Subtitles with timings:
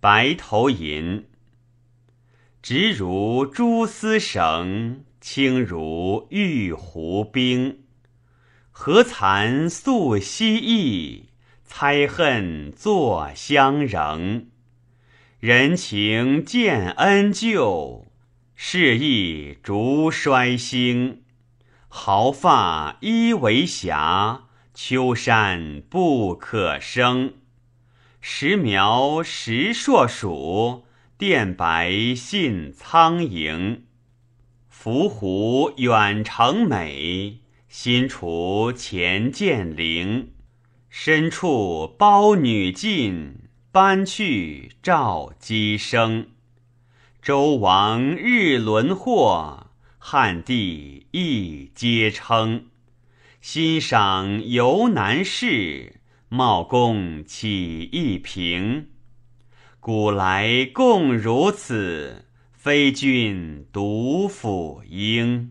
[0.00, 1.26] 白头吟。
[2.62, 7.80] 直如蛛丝绳，轻如玉壶冰。
[8.70, 11.28] 何惭素昔意，
[11.64, 14.46] 猜恨作相仍。
[15.38, 18.06] 人情见恩旧，
[18.54, 21.24] 事意逐衰兴。
[21.88, 27.34] 毫发依为霞，秋山不可生。
[28.22, 30.84] 时苗时硕鼠，
[31.16, 33.80] 电白信苍蝇。
[34.68, 37.38] 伏虎远程美，
[37.68, 40.32] 新除前见灵。
[40.90, 46.26] 深处苞女进，搬去照鸡声。
[47.22, 52.66] 周王日轮祸，汉帝亦皆称。
[53.40, 55.99] 欣赏犹难事。
[56.32, 58.86] 茂公岂一平？
[59.80, 65.50] 古来共如此，非君独辅应。